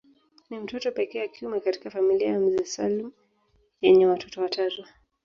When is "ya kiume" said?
1.21-1.59